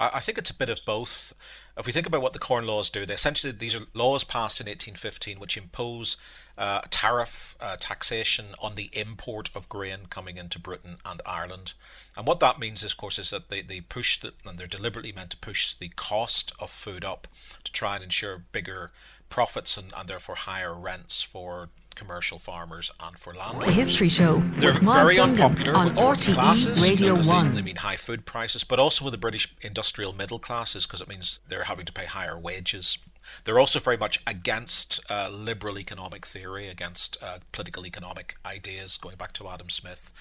I 0.00 0.20
think 0.20 0.38
it's 0.38 0.48
a 0.48 0.54
bit 0.54 0.70
of 0.70 0.80
both. 0.86 1.34
If 1.76 1.84
we 1.84 1.92
think 1.92 2.06
about 2.06 2.22
what 2.22 2.32
the 2.32 2.38
Corn 2.38 2.66
Laws 2.66 2.88
do, 2.88 3.04
they 3.04 3.12
essentially 3.12 3.52
these 3.52 3.74
are 3.74 3.82
laws 3.92 4.24
passed 4.24 4.58
in 4.58 4.64
1815 4.64 5.38
which 5.38 5.58
impose 5.58 6.16
uh, 6.56 6.80
tariff 6.88 7.54
uh, 7.60 7.76
taxation 7.78 8.54
on 8.60 8.76
the 8.76 8.88
import 8.94 9.50
of 9.54 9.68
grain 9.68 10.00
coming 10.08 10.38
into 10.38 10.58
Britain 10.58 10.96
and 11.04 11.20
Ireland. 11.26 11.74
And 12.16 12.26
what 12.26 12.40
that 12.40 12.58
means, 12.58 12.82
of 12.82 12.96
course, 12.96 13.18
is 13.18 13.28
that 13.28 13.50
they, 13.50 13.60
they 13.60 13.82
push 13.82 14.18
the, 14.18 14.32
and 14.46 14.58
they're 14.58 14.66
deliberately 14.66 15.12
meant 15.12 15.30
to 15.30 15.36
push 15.36 15.74
the 15.74 15.88
cost 15.88 16.52
of 16.58 16.70
food 16.70 17.04
up 17.04 17.28
to 17.64 17.70
try 17.70 17.96
and 17.96 18.04
ensure 18.04 18.42
bigger 18.52 18.92
profits 19.28 19.76
and, 19.76 19.92
and 19.94 20.08
therefore 20.08 20.34
higher 20.34 20.72
rents 20.72 21.22
for 21.22 21.68
commercial 21.94 22.38
farmers 22.38 22.90
and 23.00 23.18
for 23.18 23.34
land. 23.34 23.60
The 23.60 23.72
History 23.72 24.08
Show. 24.08 24.42
They're 24.56 24.72
very 24.72 25.18
unpopular 25.18 25.76
on 25.76 25.86
with 25.86 25.94
the 25.94 26.00
RTE 26.00 26.34
classes 26.34 26.88
Radio 26.88 27.14
1. 27.22 27.50
They, 27.50 27.56
they 27.56 27.62
mean 27.62 27.76
high 27.76 27.96
food 27.96 28.26
prices, 28.26 28.64
but 28.64 28.78
also 28.78 29.04
with 29.04 29.12
the 29.12 29.18
British 29.18 29.54
industrial 29.60 30.12
middle 30.12 30.38
classes 30.38 30.86
because 30.86 31.00
it 31.00 31.08
means 31.08 31.40
they're 31.48 31.64
having 31.64 31.86
to 31.86 31.92
pay 31.92 32.06
higher 32.06 32.38
wages. 32.38 32.98
They're 33.44 33.58
also 33.58 33.80
very 33.80 33.96
much 33.96 34.22
against 34.26 35.00
uh, 35.10 35.28
liberal 35.28 35.78
economic 35.78 36.26
theory, 36.26 36.68
against 36.68 37.16
uh, 37.22 37.38
political 37.52 37.86
economic 37.86 38.34
ideas, 38.44 38.96
going 38.96 39.16
back 39.16 39.32
to 39.34 39.48
Adam 39.48 39.70
Smith. 39.70 40.12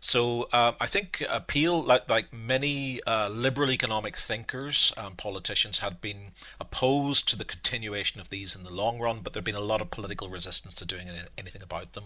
So 0.00 0.48
uh, 0.52 0.72
I 0.80 0.86
think 0.86 1.22
Peel, 1.46 1.82
like, 1.82 2.08
like 2.08 2.32
many 2.32 3.02
uh, 3.04 3.28
liberal 3.28 3.70
economic 3.70 4.16
thinkers, 4.16 4.92
um, 4.96 5.14
politicians, 5.16 5.80
had 5.80 6.00
been 6.00 6.32
opposed 6.60 7.28
to 7.28 7.36
the 7.36 7.44
continuation 7.44 8.20
of 8.20 8.30
these 8.30 8.54
in 8.54 8.64
the 8.64 8.72
long 8.72 8.98
run, 8.98 9.20
but 9.22 9.32
there 9.32 9.40
had 9.40 9.44
been 9.44 9.54
a 9.54 9.60
lot 9.60 9.80
of 9.80 9.90
political 9.90 10.28
resistance 10.28 10.74
to 10.76 10.84
doing 10.84 11.08
any, 11.08 11.20
anything 11.38 11.62
about 11.62 11.92
them. 11.92 12.04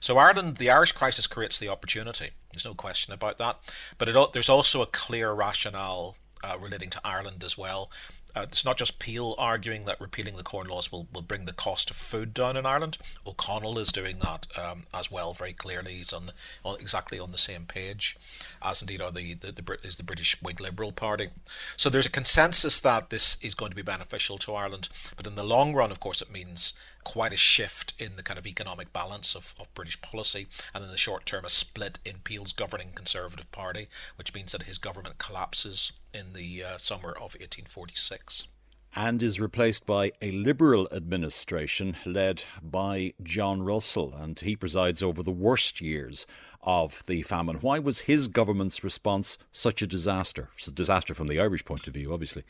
So 0.00 0.18
Ireland, 0.18 0.56
the 0.56 0.70
Irish 0.70 0.92
crisis 0.92 1.26
creates 1.26 1.58
the 1.58 1.68
opportunity. 1.68 2.30
There's 2.52 2.64
no 2.64 2.74
question 2.74 3.14
about 3.14 3.38
that. 3.38 3.58
But 3.96 4.08
it, 4.08 4.32
there's 4.32 4.50
also 4.50 4.82
a 4.82 4.86
clear 4.86 5.32
rationale 5.32 6.16
uh, 6.44 6.58
relating 6.58 6.90
to 6.90 7.00
Ireland 7.04 7.42
as 7.44 7.56
well. 7.56 7.90
Uh, 8.36 8.42
it's 8.42 8.64
not 8.64 8.76
just 8.76 8.98
Peel 8.98 9.36
arguing 9.38 9.84
that 9.84 10.00
repealing 10.00 10.36
the 10.36 10.42
Corn 10.42 10.66
Laws 10.66 10.90
will, 10.90 11.06
will 11.12 11.22
bring 11.22 11.44
the 11.44 11.52
cost 11.52 11.88
of 11.90 11.96
food 11.96 12.34
down 12.34 12.56
in 12.56 12.66
Ireland. 12.66 12.98
O'Connell 13.24 13.78
is 13.78 13.92
doing 13.92 14.18
that 14.18 14.48
um, 14.58 14.84
as 14.92 15.08
well 15.08 15.32
very 15.34 15.52
clearly. 15.52 15.94
He's 15.94 16.12
on, 16.12 16.30
on, 16.64 16.80
exactly 16.80 17.20
on 17.20 17.30
the 17.30 17.38
same 17.38 17.64
page, 17.64 18.16
as 18.60 18.82
indeed 18.82 19.00
are 19.00 19.12
the, 19.12 19.34
the, 19.34 19.52
the 19.52 19.78
is 19.84 19.96
the 19.96 20.02
British 20.02 20.40
Whig 20.42 20.60
Liberal 20.60 20.90
Party. 20.90 21.28
So 21.76 21.88
there's 21.88 22.06
a 22.06 22.10
consensus 22.10 22.80
that 22.80 23.10
this 23.10 23.38
is 23.40 23.54
going 23.54 23.70
to 23.70 23.76
be 23.76 23.82
beneficial 23.82 24.36
to 24.38 24.54
Ireland, 24.54 24.88
but 25.16 25.28
in 25.28 25.36
the 25.36 25.44
long 25.44 25.72
run, 25.72 25.92
of 25.92 26.00
course, 26.00 26.20
it 26.20 26.32
means 26.32 26.74
quite 27.04 27.32
a 27.32 27.36
shift 27.36 27.94
in 27.98 28.16
the 28.16 28.22
kind 28.22 28.38
of 28.38 28.46
economic 28.46 28.92
balance 28.92 29.34
of, 29.34 29.54
of 29.60 29.72
British 29.74 30.00
policy, 30.00 30.46
and 30.74 30.82
in 30.84 30.90
the 30.90 30.96
short 30.96 31.26
term, 31.26 31.44
a 31.44 31.50
split 31.50 31.98
in 32.04 32.16
Peel's 32.24 32.52
governing 32.52 32.90
Conservative 32.94 33.50
Party, 33.52 33.88
which 34.16 34.34
means 34.34 34.52
that 34.52 34.64
his 34.64 34.78
government 34.78 35.18
collapses 35.18 35.92
in 36.12 36.32
the 36.32 36.64
uh, 36.64 36.78
summer 36.78 37.10
of 37.10 37.34
1846 37.34 38.48
and 38.96 39.22
is 39.22 39.40
replaced 39.40 39.86
by 39.86 40.12
a 40.22 40.30
Liberal 40.30 40.88
administration 40.92 41.96
led 42.06 42.44
by 42.62 43.12
John 43.22 43.62
Russell, 43.62 44.14
and 44.14 44.38
he 44.38 44.54
presides 44.54 45.02
over 45.02 45.22
the 45.22 45.32
worst 45.32 45.80
years 45.80 46.26
of 46.62 47.02
the 47.06 47.22
famine. 47.22 47.56
Why 47.56 47.78
was 47.78 48.00
his 48.00 48.28
government's 48.28 48.84
response 48.84 49.36
such 49.52 49.82
a 49.82 49.86
disaster? 49.86 50.48
It's 50.56 50.68
a 50.68 50.72
disaster 50.72 51.14
from 51.14 51.28
the 51.28 51.40
Irish 51.40 51.64
point 51.64 51.88
of 51.88 51.94
view, 51.94 52.12
obviously. 52.12 52.44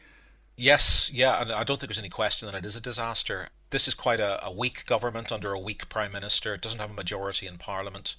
Yes, 0.57 1.11
yeah, 1.13 1.41
and 1.41 1.51
I 1.51 1.65
don't 1.65 1.81
think 1.81 1.89
there's 1.89 1.99
any 1.99 2.09
question 2.09 2.47
that 2.47 2.57
it 2.57 2.65
is 2.65 2.77
a 2.77 2.81
disaster. 2.81 3.49
This 3.71 3.89
is 3.89 3.95
quite 3.95 4.21
a, 4.21 4.45
a 4.45 4.53
weak 4.53 4.87
government 4.87 5.33
under 5.33 5.53
a 5.53 5.59
weak 5.59 5.89
prime 5.89 6.13
minister. 6.13 6.55
It 6.55 6.61
doesn't 6.61 6.79
have 6.79 6.91
a 6.91 6.95
majority 6.95 7.47
in 7.47 7.59
parliament. 7.59 8.15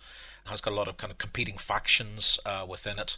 It 0.45 0.49
has 0.49 0.59
got 0.59 0.73
a 0.73 0.75
lot 0.75 0.89
of 0.89 0.97
kind 0.97 1.11
of 1.11 1.17
competing 1.17 1.57
factions 1.57 2.37
uh, 2.45 2.65
within 2.67 2.99
it. 2.99 3.17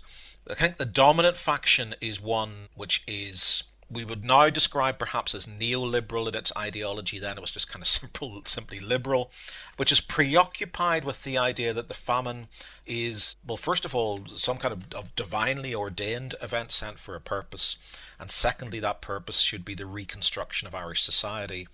I 0.49 0.53
think 0.53 0.77
the 0.77 0.85
dominant 0.85 1.35
faction 1.35 1.95
is 1.99 2.21
one 2.21 2.69
which 2.75 3.03
is 3.07 3.63
we 3.89 4.03
would 4.03 4.25
now 4.25 4.49
describe 4.49 4.99
perhaps 4.99 5.33
as 5.33 5.45
neoliberal 5.45 6.27
in 6.27 6.35
its 6.35 6.51
ideology. 6.57 7.19
Then 7.19 7.37
it 7.37 7.41
was 7.41 7.51
just 7.51 7.69
kind 7.69 7.81
of 7.81 7.87
simple, 7.99 8.41
simply 8.45 8.79
liberal, 8.79 9.31
which 9.77 9.91
is 9.91 10.01
preoccupied 10.01 11.05
with 11.05 11.23
the 11.23 11.37
idea 11.37 11.73
that 11.73 11.87
the 11.87 11.93
famine 11.93 12.47
is, 12.85 13.35
well, 13.45 13.57
first 13.57 13.85
of 13.85 13.95
all, 13.95 14.21
some 14.35 14.57
kind 14.57 14.73
of, 14.73 14.93
of 14.93 15.15
divinely 15.15 15.73
ordained 15.73 16.35
event 16.41 16.71
sent 16.71 16.99
for 16.99 17.15
a 17.15 17.21
purpose, 17.21 17.77
and 18.19 18.29
secondly, 18.31 18.79
that 18.79 19.01
purpose 19.01 19.39
should 19.39 19.63
be 19.63 19.75
the 19.75 19.85
reconstruction 19.85 20.67
of 20.67 20.75
Irish 20.75 21.03
society 21.03 21.67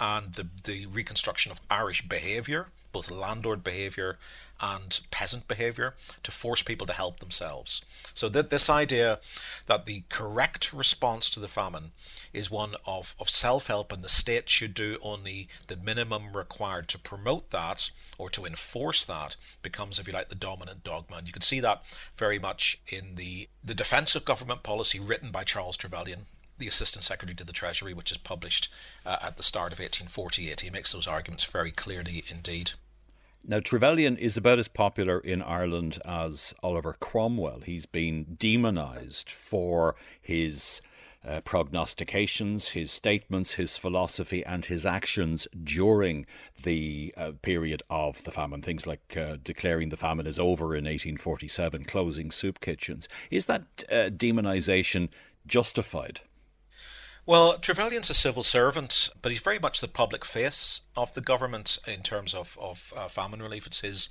and 0.00 0.34
the, 0.34 0.46
the 0.64 0.86
reconstruction 0.86 1.50
of 1.50 1.60
Irish 1.70 2.08
behaviour, 2.08 2.68
both 2.98 3.12
landlord 3.12 3.62
behaviour 3.62 4.18
and 4.60 5.00
peasant 5.12 5.46
behavior 5.46 5.94
to 6.24 6.32
force 6.32 6.64
people 6.64 6.84
to 6.84 6.92
help 6.92 7.20
themselves. 7.20 7.80
So 8.12 8.28
that 8.30 8.50
this 8.50 8.68
idea 8.68 9.20
that 9.66 9.86
the 9.86 10.02
correct 10.08 10.72
response 10.72 11.30
to 11.30 11.38
the 11.38 11.46
famine 11.46 11.92
is 12.32 12.50
one 12.50 12.74
of, 12.84 13.14
of 13.20 13.30
self-help 13.30 13.92
and 13.92 14.02
the 14.02 14.08
state 14.08 14.50
should 14.50 14.74
do 14.74 14.98
only 15.00 15.46
the 15.68 15.76
minimum 15.76 16.36
required 16.36 16.88
to 16.88 16.98
promote 16.98 17.50
that 17.50 17.90
or 18.18 18.28
to 18.30 18.44
enforce 18.44 19.04
that 19.04 19.36
becomes, 19.62 20.00
if 20.00 20.08
you 20.08 20.12
like, 20.12 20.28
the 20.28 20.34
dominant 20.34 20.82
dogma. 20.82 21.18
And 21.18 21.28
you 21.28 21.32
can 21.32 21.42
see 21.42 21.60
that 21.60 21.84
very 22.16 22.40
much 22.40 22.80
in 22.88 23.14
the, 23.14 23.48
the 23.62 23.76
defense 23.76 24.16
of 24.16 24.24
government 24.24 24.64
policy 24.64 24.98
written 24.98 25.30
by 25.30 25.44
Charles 25.44 25.76
Trevelyan 25.76 26.26
the 26.58 26.66
Assistant 26.66 27.04
Secretary 27.04 27.36
to 27.36 27.44
the 27.44 27.52
Treasury, 27.52 27.94
which 27.94 28.10
is 28.10 28.18
published 28.18 28.68
uh, 29.06 29.18
at 29.22 29.36
the 29.36 29.44
start 29.44 29.72
of 29.72 29.78
1848. 29.78 30.62
He 30.62 30.70
makes 30.70 30.90
those 30.90 31.06
arguments 31.06 31.44
very 31.44 31.70
clearly 31.70 32.24
indeed. 32.28 32.72
Now, 33.44 33.60
Trevelyan 33.60 34.18
is 34.18 34.36
about 34.36 34.58
as 34.58 34.68
popular 34.68 35.18
in 35.20 35.42
Ireland 35.42 36.00
as 36.04 36.54
Oliver 36.62 36.94
Cromwell. 37.00 37.60
He's 37.60 37.86
been 37.86 38.36
demonised 38.38 39.30
for 39.30 39.94
his 40.20 40.82
uh, 41.26 41.40
prognostications, 41.40 42.70
his 42.70 42.92
statements, 42.92 43.52
his 43.52 43.76
philosophy, 43.76 44.44
and 44.44 44.64
his 44.64 44.84
actions 44.84 45.48
during 45.64 46.26
the 46.62 47.14
uh, 47.16 47.32
period 47.42 47.82
of 47.90 48.22
the 48.24 48.30
famine. 48.30 48.62
Things 48.62 48.86
like 48.86 49.16
uh, 49.16 49.36
declaring 49.42 49.88
the 49.88 49.96
famine 49.96 50.26
is 50.26 50.38
over 50.38 50.74
in 50.74 50.84
1847, 50.84 51.84
closing 51.84 52.30
soup 52.30 52.60
kitchens. 52.60 53.08
Is 53.30 53.46
that 53.46 53.84
uh, 53.90 54.10
demonisation 54.10 55.08
justified? 55.46 56.20
Well, 57.28 57.58
Trevelyan's 57.58 58.08
a 58.08 58.14
civil 58.14 58.42
servant, 58.42 59.10
but 59.20 59.30
he's 59.30 59.42
very 59.42 59.58
much 59.58 59.82
the 59.82 59.86
public 59.86 60.24
face 60.24 60.80
of 60.96 61.12
the 61.12 61.20
government 61.20 61.76
in 61.86 62.02
terms 62.02 62.32
of, 62.32 62.56
of 62.58 62.90
uh, 62.96 63.08
famine 63.08 63.42
relief. 63.42 63.66
It's 63.66 63.82
his 63.82 64.08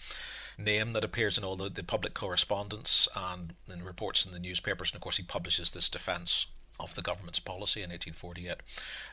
name 0.55 0.93
that 0.93 1.03
appears 1.03 1.35
in 1.35 1.43
all 1.43 1.55
the, 1.55 1.67
the 1.67 1.81
public 1.81 2.13
correspondence 2.13 3.07
and 3.15 3.55
in 3.67 3.83
reports 3.83 4.23
in 4.23 4.33
the 4.33 4.39
newspapers. 4.39 4.91
And 4.91 4.97
of 4.97 5.01
course, 5.01 5.17
he 5.17 5.23
publishes 5.23 5.71
this 5.71 5.89
defence 5.89 6.45
of 6.79 6.95
the 6.95 7.01
government's 7.01 7.39
policy 7.39 7.81
in 7.81 7.89
1848. 7.89 8.57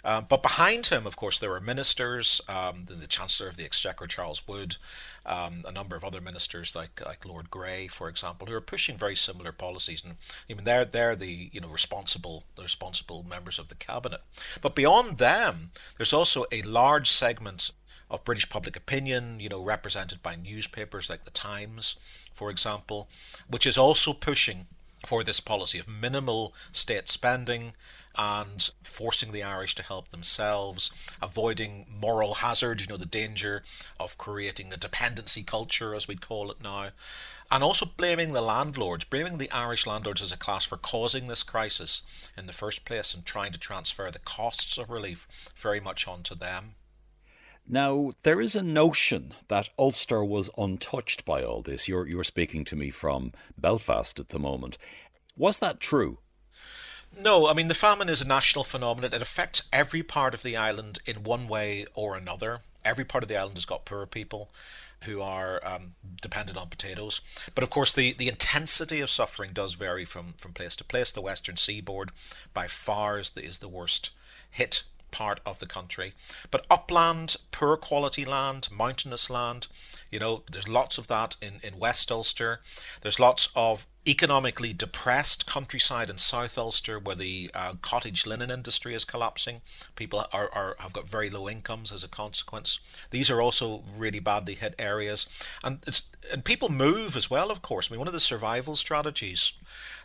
Uh, 0.05 0.21
but 0.21 0.43
behind 0.43 0.87
him, 0.87 1.07
of 1.07 1.17
course, 1.17 1.39
there 1.39 1.51
were 1.51 1.61
ministers, 1.61 2.41
um, 2.49 2.85
the, 2.87 2.95
the, 2.95 3.07
Chancellor 3.07 3.49
of 3.49 3.57
the 3.57 3.65
Exchequer, 3.65 4.07
Charles 4.07 4.47
Wood, 4.47 4.77
um, 5.25 5.65
a 5.67 5.73
number 5.73 5.97
of 5.97 6.05
other 6.05 6.21
ministers 6.21 6.77
like 6.77 7.01
like 7.05 7.25
Lord 7.25 7.51
Grey, 7.51 7.87
for 7.87 8.09
example, 8.09 8.47
who 8.47 8.55
are 8.55 8.61
pushing 8.61 8.97
very 8.97 9.17
similar 9.17 9.53
policies, 9.53 10.05
and 10.05 10.17
even 10.49 10.65
they're 10.65 10.85
they're 10.85 11.17
the 11.17 11.51
you 11.53 11.61
know 11.61 11.69
responsible 11.69 12.45
the 12.57 12.63
responsible 12.63 13.23
members 13.23 13.59
of 13.59 13.69
the 13.69 13.75
cabinet. 13.75 14.21
But 14.61 14.75
beyond 14.75 15.19
them, 15.19 15.71
there's 15.97 16.13
also 16.13 16.45
a 16.53 16.63
large 16.63 17.09
segment 17.11 17.71
of 18.11 18.25
British 18.25 18.49
public 18.49 18.77
opinion, 18.77 19.41
you 19.41 19.49
know, 19.49 19.63
represented 19.63 20.23
by 20.23 20.37
newspapers 20.37 21.09
like 21.09 21.25
the 21.25 21.31
Times, 21.31 21.97
for 22.33 22.51
example, 22.51 23.09
which 23.49 23.67
is 23.67 23.79
also 23.79 24.13
pushing 24.13 24.67
for 25.07 25.23
this 25.23 25.41
policy 25.41 25.79
of 25.79 25.89
minimal 25.89 26.55
state 26.73 27.09
spending 27.09 27.75
and 28.17 28.71
forcing 28.83 29.33
the 29.33 29.43
Irish 29.43 29.75
to 29.75 29.83
help 29.83 30.11
themselves, 30.11 30.91
avoiding 31.21 31.87
moral 31.89 32.35
hazard, 32.35 32.81
you 32.81 32.87
know, 32.87 32.97
the 32.97 33.07
danger 33.07 33.63
of 33.99 34.19
creating 34.19 34.73
a 34.73 34.77
dependency 34.77 35.43
culture, 35.43 35.95
as 35.95 36.07
we'd 36.07 36.21
call 36.21 36.51
it 36.51 36.63
now, 36.63 36.91
and 37.51 37.65
also 37.65 37.87
blaming 37.87 38.33
the 38.33 38.41
landlords, 38.41 39.05
blaming 39.05 39.39
the 39.39 39.51
Irish 39.51 39.87
landlords 39.87 40.23
as 40.23 40.33
a 40.33 40.37
class 40.37 40.65
for 40.65 40.77
causing 40.77 41.27
this 41.27 41.43
crisis 41.43 42.31
in 42.37 42.47
the 42.47 42.53
first 42.53 42.85
place 42.85 43.15
and 43.15 43.27
trying 43.27 43.53
to 43.53 43.59
transfer 43.59 44.11
the 44.11 44.19
costs 44.21 44.79
of 44.79 44.91
relief 44.91 45.51
very 45.57 45.81
much 45.81 46.07
onto 46.07 46.35
them. 46.35 46.77
Now, 47.67 48.11
there 48.25 48.41
is 48.41 48.55
a 48.55 48.63
notion 48.63 49.33
that 49.49 49.71
Ulster 49.79 50.23
was 50.23 50.51
untouched 50.59 51.25
by 51.25 51.43
all 51.43 51.63
this. 51.63 51.89
You're, 51.89 52.07
you're 52.07 52.25
speaking 52.25 52.65
to 52.67 52.77
me 52.77 52.91
from 52.91 53.33
Belfast 53.57 54.21
at 54.21 54.29
the 54.29 54.39
moment. 54.39 54.77
Was 55.37 55.59
that 55.61 55.81
true? 55.81 56.19
No, 57.19 57.47
I 57.49 57.55
mean, 57.55 57.69
the 57.69 57.75
famine 57.75 58.09
is 58.09 58.21
a 58.21 58.27
national 58.27 58.65
phenomenon. 58.65 59.15
It 59.15 59.23
affects 59.23 59.63
every 59.73 60.03
part 60.03 60.35
of 60.35 60.43
the 60.43 60.57
island 60.57 60.99
in 61.07 61.23
one 61.23 61.49
way 61.49 61.87
or 61.95 62.17
another. 62.17 62.61
Every 62.85 63.05
part 63.05 63.25
of 63.25 63.29
the 63.29 63.37
island 63.37 63.57
has 63.57 63.65
got 63.65 63.87
poor 63.87 64.05
people 64.05 64.51
who 65.05 65.23
are 65.23 65.61
um, 65.65 65.95
dependent 66.21 66.59
on 66.59 66.69
potatoes. 66.69 67.21
But 67.55 67.63
of 67.63 67.71
course, 67.71 67.93
the, 67.93 68.13
the 68.13 68.29
intensity 68.29 69.01
of 69.01 69.11
suffering 69.11 69.53
does 69.53 69.75
vary 69.75 70.05
from, 70.05 70.35
from 70.39 70.53
place 70.53 70.77
to 70.77 70.85
place. 70.85 71.11
The 71.11 71.21
western 71.21 71.57
seaboard, 71.57 72.11
by 72.53 72.67
far, 72.67 73.19
is 73.19 73.31
the, 73.31 73.45
is 73.45 73.59
the 73.59 73.69
worst 73.69 74.11
hit 74.51 74.83
part 75.15 75.39
of 75.47 75.61
the 75.61 75.67
country. 75.67 76.13
But 76.51 76.67
upland, 76.69 77.37
poor 77.53 77.77
quality 77.77 78.25
land, 78.25 78.69
mountainous 78.71 79.31
land, 79.31 79.69
you 80.11 80.19
know, 80.19 80.43
there's 80.51 80.69
lots 80.69 80.99
of 80.99 81.07
that 81.07 81.37
in, 81.41 81.55
in 81.63 81.79
West 81.79 82.11
Ulster. 82.11 82.61
There's 83.01 83.21
lots 83.21 83.49
of 83.55 83.87
economically 84.07 84.73
depressed 84.73 85.47
countryside 85.47 86.11
in 86.11 86.19
South 86.19 86.59
Ulster 86.59 86.99
where 86.99 87.17
the 87.17 87.51
uh, 87.55 87.75
cottage 87.81 88.27
linen 88.27 88.51
industry 88.51 88.95
is 88.95 89.05
collapsing. 89.05 89.63
People 89.97 90.27
are, 90.33 90.51
are 90.53 90.77
have 90.79 90.93
got 90.93 91.09
very 91.09 91.31
low 91.31 91.49
incomes 91.49 91.91
as 91.91 92.05
a 92.05 92.09
consequence. 92.09 92.79
These 93.11 93.31
are 93.31 93.41
also 93.41 93.83
really 93.97 94.19
badly 94.21 94.55
hit 94.55 94.75
areas, 94.79 95.27
and 95.63 95.79
it's 95.87 96.11
and 96.33 96.45
people 96.45 96.69
move 96.69 97.17
as 97.17 97.31
well. 97.31 97.51
Of 97.51 97.63
course, 97.63 97.91
I 97.91 97.93
mean 97.93 97.99
one 97.99 98.09
of 98.09 98.15
the 98.15 98.21
survival 98.21 98.77
strategies 98.77 99.53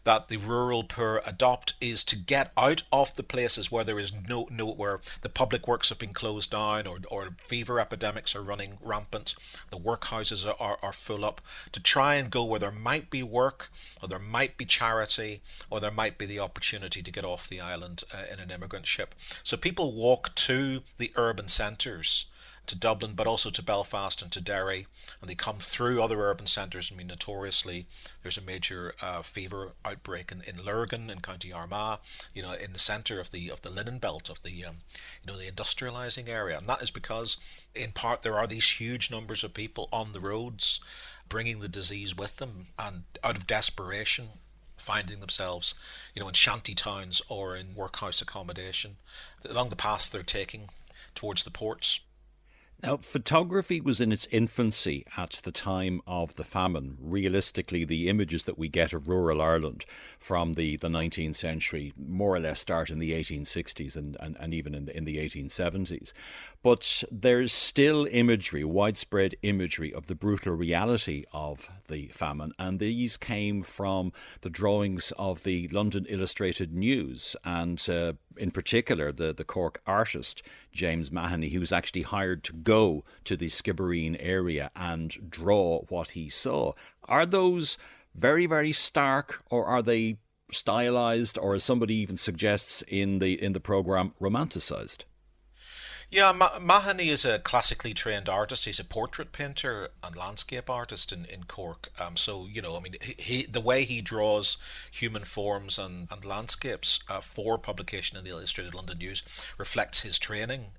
that 0.05 0.29
the 0.29 0.37
rural 0.37 0.83
poor 0.83 1.21
adopt 1.25 1.73
is 1.81 2.03
to 2.05 2.15
get 2.15 2.51
out 2.57 2.83
of 2.91 3.15
the 3.15 3.23
places 3.23 3.71
where 3.71 3.83
there 3.83 3.99
is 3.99 4.13
no 4.27 4.47
no 4.49 4.71
where 4.71 5.01
the 5.21 5.29
public 5.29 5.67
works 5.67 5.89
have 5.89 5.99
been 5.99 6.13
closed 6.13 6.51
down 6.51 6.87
or, 6.87 6.99
or 7.11 7.35
fever 7.45 7.79
epidemics 7.79 8.35
are 8.35 8.41
running 8.41 8.77
rampant, 8.81 9.35
the 9.69 9.77
workhouses 9.77 10.47
are, 10.47 10.55
are, 10.59 10.77
are 10.81 10.93
full 10.93 11.25
up, 11.25 11.41
to 11.73 11.81
try 11.81 12.15
and 12.15 12.31
go 12.31 12.43
where 12.45 12.59
there 12.59 12.71
might 12.71 13.09
be 13.09 13.23
work 13.23 13.69
or 14.01 14.07
there 14.07 14.19
might 14.19 14.57
be 14.57 14.65
charity 14.65 15.41
or 15.69 15.79
there 15.79 15.91
might 15.91 16.17
be 16.17 16.25
the 16.25 16.39
opportunity 16.39 17.01
to 17.01 17.11
get 17.11 17.25
off 17.25 17.47
the 17.47 17.61
island 17.61 18.03
uh, 18.13 18.23
in 18.31 18.39
an 18.39 18.51
immigrant 18.51 18.87
ship. 18.87 19.15
So 19.43 19.57
people 19.57 19.93
walk 19.93 20.35
to 20.35 20.81
the 20.97 21.11
urban 21.15 21.47
centres 21.47 22.25
to 22.69 22.77
Dublin, 22.77 23.13
but 23.15 23.27
also 23.27 23.49
to 23.49 23.63
Belfast 23.63 24.21
and 24.21 24.31
to 24.31 24.39
Derry, 24.41 24.87
and 25.19 25.29
they 25.29 25.35
come 25.35 25.57
through 25.59 26.01
other 26.01 26.21
urban 26.21 26.45
centres. 26.45 26.91
I 26.91 26.95
mean, 26.95 27.07
notoriously, 27.07 27.87
there's 28.21 28.37
a 28.37 28.41
major 28.41 28.93
uh, 29.01 29.21
fever 29.23 29.73
outbreak 29.83 30.31
in, 30.31 30.41
in 30.41 30.63
Lurgan 30.63 31.09
in 31.09 31.19
County 31.19 31.51
Armagh, 31.51 31.99
you 32.33 32.41
know, 32.41 32.53
in 32.53 32.73
the 32.73 32.79
centre 32.79 33.19
of 33.19 33.31
the 33.31 33.49
of 33.49 33.61
the 33.63 33.69
linen 33.69 33.97
belt 33.97 34.29
of 34.29 34.41
the 34.43 34.63
um, 34.63 34.77
you 35.23 35.31
know 35.31 35.37
the 35.37 35.49
industrialising 35.51 36.29
area, 36.29 36.57
and 36.57 36.67
that 36.67 36.81
is 36.81 36.91
because, 36.91 37.37
in 37.73 37.91
part, 37.91 38.21
there 38.21 38.37
are 38.37 38.47
these 38.47 38.79
huge 38.79 39.09
numbers 39.09 39.43
of 39.43 39.53
people 39.53 39.89
on 39.91 40.13
the 40.13 40.19
roads, 40.19 40.79
bringing 41.27 41.59
the 41.59 41.67
disease 41.67 42.15
with 42.15 42.37
them, 42.37 42.67
and 42.77 43.03
out 43.23 43.35
of 43.35 43.47
desperation 43.47 44.29
finding 44.77 45.19
themselves, 45.19 45.75
you 46.15 46.21
know, 46.21 46.27
in 46.27 46.33
shanty 46.33 46.73
towns 46.73 47.21
or 47.27 47.55
in 47.55 47.75
workhouse 47.75 48.21
accommodation 48.21 48.95
along 49.49 49.69
the 49.69 49.75
paths 49.75 50.07
they're 50.07 50.23
taking 50.23 50.69
towards 51.15 51.43
the 51.43 51.51
ports. 51.51 51.99
Now, 52.81 52.95
photography 52.95 53.81
was 53.81 53.99
in 53.99 54.13
its 54.13 54.25
infancy 54.27 55.05
at 55.17 55.41
the 55.43 55.51
time 55.51 56.01
of 56.07 56.35
the 56.35 56.45
famine. 56.45 56.97
Realistically, 57.01 57.83
the 57.83 58.07
images 58.07 58.45
that 58.45 58.57
we 58.57 58.69
get 58.69 58.93
of 58.93 59.09
rural 59.09 59.41
Ireland 59.41 59.83
from 60.17 60.53
the, 60.53 60.77
the 60.77 60.87
19th 60.87 61.35
century 61.35 61.91
more 61.97 62.35
or 62.35 62.39
less 62.39 62.61
start 62.61 62.89
in 62.89 62.99
the 62.99 63.11
1860s 63.11 63.97
and, 63.97 64.15
and, 64.21 64.37
and 64.39 64.53
even 64.53 64.73
in 64.73 64.85
the, 64.85 64.95
in 64.95 65.03
the 65.03 65.17
1870s. 65.17 66.13
But 66.63 67.03
there's 67.11 67.51
still 67.51 68.07
imagery, 68.11 68.63
widespread 68.63 69.35
imagery 69.41 69.93
of 69.93 70.07
the 70.07 70.15
brutal 70.15 70.53
reality 70.53 71.25
of 71.33 71.69
the 71.89 72.07
famine, 72.07 72.53
and 72.57 72.79
these 72.79 73.17
came 73.17 73.61
from 73.61 74.13
the 74.41 74.49
drawings 74.49 75.11
of 75.17 75.43
the 75.43 75.67
London 75.67 76.05
Illustrated 76.07 76.73
News 76.73 77.35
and 77.43 77.89
uh, 77.89 78.13
in 78.39 78.51
particular, 78.51 79.11
the, 79.11 79.33
the 79.33 79.43
Cork 79.43 79.81
artist, 79.85 80.41
James 80.71 81.11
Mahony, 81.11 81.49
who 81.49 81.59
was 81.59 81.73
actually 81.73 82.03
hired 82.03 82.43
to 82.45 82.53
go 82.53 83.03
to 83.25 83.35
the 83.35 83.49
Skibbereen 83.49 84.15
area 84.19 84.71
and 84.75 85.29
draw 85.29 85.81
what 85.89 86.11
he 86.11 86.29
saw. 86.29 86.73
Are 87.03 87.25
those 87.25 87.77
very, 88.15 88.45
very 88.45 88.71
stark, 88.71 89.43
or 89.51 89.65
are 89.65 89.81
they 89.81 90.17
stylized, 90.51 91.37
or 91.37 91.53
as 91.53 91.63
somebody 91.63 91.95
even 91.95 92.17
suggests 92.17 92.81
in 92.87 93.19
the 93.19 93.41
in 93.41 93.53
the 93.53 93.59
program, 93.59 94.13
romanticized? 94.19 95.03
Yeah, 96.11 96.31
Mahony 96.31 97.09
is 97.09 97.23
a 97.23 97.37
classically 97.37 97.93
trained 97.93 98.27
artist. 98.27 98.65
He's 98.65 98.79
a 98.79 98.83
portrait 98.83 99.31
painter 99.31 99.89
and 100.03 100.15
landscape 100.15 100.67
artist 100.67 101.11
in, 101.11 101.25
in 101.25 101.43
Cork. 101.43 101.89
Um, 101.99 102.17
so 102.17 102.47
you 102.47 102.63
know, 102.63 102.75
I 102.75 102.79
mean, 102.79 102.95
he, 102.99 103.15
he 103.17 103.45
the 103.45 103.61
way 103.61 103.85
he 103.85 104.01
draws 104.01 104.57
human 104.91 105.23
forms 105.23 105.77
and 105.77 106.07
and 106.11 106.25
landscapes 106.25 106.99
uh, 107.07 107.21
for 107.21 107.59
publication 107.59 108.17
in 108.17 108.23
the 108.23 108.31
Illustrated 108.31 108.73
London 108.73 108.97
News 108.97 109.21
reflects 109.59 110.01
his 110.01 110.17
training. 110.17 110.71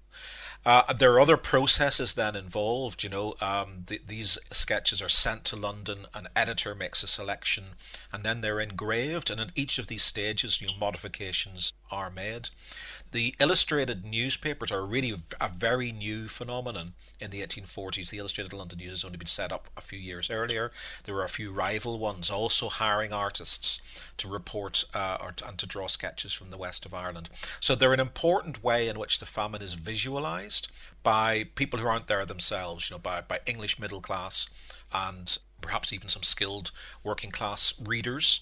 Uh, 0.66 0.92
there 0.92 1.12
are 1.12 1.20
other 1.20 1.38
processes 1.38 2.14
then 2.14 2.36
involved. 2.36 3.02
You 3.02 3.08
know, 3.08 3.34
um, 3.40 3.84
the, 3.86 4.00
these 4.06 4.38
sketches 4.50 5.00
are 5.00 5.08
sent 5.08 5.44
to 5.44 5.56
London. 5.56 6.06
An 6.12 6.28
editor 6.36 6.74
makes 6.74 7.02
a 7.02 7.06
selection, 7.06 7.64
and 8.12 8.22
then 8.22 8.40
they're 8.40 8.60
engraved. 8.60 9.30
And 9.30 9.40
at 9.40 9.52
each 9.54 9.78
of 9.78 9.86
these 9.86 10.02
stages, 10.02 10.60
new 10.60 10.76
modifications 10.78 11.72
are 11.90 12.10
made. 12.10 12.50
The 13.12 13.34
illustrated 13.40 14.04
newspapers 14.04 14.70
are 14.70 14.86
really 14.86 15.14
a 15.40 15.48
very 15.48 15.90
new 15.90 16.28
phenomenon 16.28 16.92
in 17.18 17.30
the 17.30 17.42
1840s. 17.42 18.10
The 18.10 18.18
Illustrated 18.18 18.52
London 18.52 18.78
News 18.78 18.90
has 18.90 19.04
only 19.04 19.16
been 19.16 19.26
set 19.26 19.50
up 19.50 19.68
a 19.76 19.80
few 19.80 19.98
years 19.98 20.30
earlier. 20.30 20.70
There 21.04 21.14
were 21.14 21.24
a 21.24 21.28
few 21.28 21.50
rival 21.50 21.98
ones 21.98 22.30
also 22.30 22.68
hiring 22.68 23.12
artists 23.12 23.80
to 24.18 24.28
report 24.28 24.84
uh, 24.94 25.18
or 25.20 25.32
to, 25.32 25.48
and 25.48 25.58
to 25.58 25.66
draw 25.66 25.88
sketches 25.88 26.32
from 26.32 26.50
the 26.50 26.56
west 26.56 26.86
of 26.86 26.94
Ireland. 26.94 27.30
So 27.58 27.74
they're 27.74 27.92
an 27.92 28.00
important 28.00 28.62
way 28.62 28.86
in 28.86 28.98
which 28.98 29.18
the 29.18 29.26
famine 29.26 29.62
is 29.62 29.74
visualized 29.74 30.68
by 31.02 31.44
people 31.56 31.80
who 31.80 31.88
aren't 31.88 32.06
there 32.06 32.24
themselves, 32.24 32.90
you 32.90 32.94
know, 32.94 33.00
by, 33.00 33.22
by 33.22 33.40
English 33.44 33.78
middle 33.78 34.00
class 34.00 34.48
and 34.92 35.36
perhaps 35.60 35.92
even 35.92 36.08
some 36.08 36.22
skilled 36.22 36.70
working 37.02 37.30
class 37.30 37.74
readers 37.80 38.40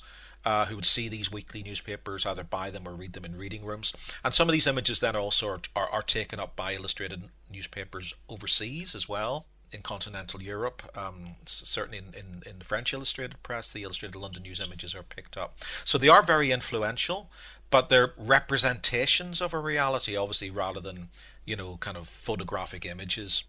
uh, 0.49 0.65
who 0.65 0.77
would 0.77 0.87
see 0.87 1.11
these 1.11 1.31
weekly 1.31 1.63
newspapers, 1.63 2.25
either 2.25 2.43
buy 2.43 2.71
them 2.71 2.89
or 2.89 2.95
read 2.95 3.13
them 3.13 3.27
in 3.27 3.37
reading 3.37 3.67
rooms. 3.67 3.93
And 4.25 4.33
some 4.33 4.49
of 4.49 4.55
these 4.55 4.67
images 4.67 4.99
then 4.99 5.15
also 5.15 5.47
are, 5.47 5.61
are, 5.77 5.91
are 5.91 6.03
taken 6.03 6.41
up 6.41 6.57
by 6.57 6.73
illustrated 6.73 7.25
newspapers 7.53 8.15
overseas 8.31 8.95
as 8.95 9.07
well 9.07 9.45
in 9.71 9.83
continental 9.83 10.41
Europe. 10.41 10.83
Um, 10.97 11.37
certainly 11.45 11.99
in, 11.99 12.15
in, 12.15 12.43
in, 12.51 12.59
the 12.61 12.65
French 12.65 12.95
illustrated 12.95 13.43
press, 13.43 13.71
the 13.71 13.83
illustrated 13.83 14.17
London 14.17 14.43
News 14.43 14.59
images 14.59 14.95
are 14.95 15.03
picked 15.03 15.37
up. 15.37 15.59
So 15.85 15.99
they 15.99 16.09
are 16.09 16.23
very 16.23 16.51
influential, 16.51 17.31
but 17.69 17.91
they're 17.91 18.15
representations 18.17 19.43
of 19.43 19.53
a 19.53 19.59
reality, 19.59 20.17
obviously, 20.17 20.49
rather 20.49 20.81
than, 20.81 21.09
you 21.45 21.57
know, 21.57 21.77
kind 21.77 21.99
of 21.99 22.09
photographic 22.09 22.87
images. 22.87 23.45